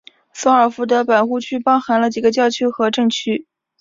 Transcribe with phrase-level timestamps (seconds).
[0.33, 3.45] 索尔福德百户区包含了几个教区和镇区。